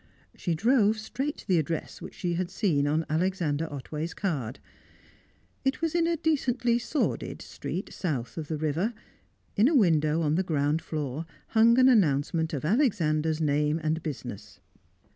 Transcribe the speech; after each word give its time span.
She 0.35 0.55
drove 0.55 0.97
straight 0.97 1.37
to 1.37 1.47
the 1.47 1.59
address 1.59 2.01
which 2.01 2.15
she 2.15 2.33
had 2.33 2.49
seen 2.49 2.87
on 2.87 3.05
Alexander 3.07 3.71
Otway's 3.71 4.15
card. 4.15 4.57
It 5.63 5.79
was 5.79 5.93
in 5.93 6.07
a 6.07 6.17
decently 6.17 6.79
sordid 6.79 7.39
street 7.43 7.93
south 7.93 8.35
of 8.35 8.47
the 8.47 8.57
river; 8.57 8.95
in 9.55 9.67
a 9.67 9.75
window 9.75 10.23
on 10.23 10.33
the 10.33 10.41
ground 10.43 10.81
floor 10.81 11.27
hung 11.49 11.77
an 11.77 11.87
announcement 11.87 12.51
of 12.51 12.65
Alexander's 12.65 13.39
name 13.39 13.77
and 13.83 14.01
business. 14.01 14.59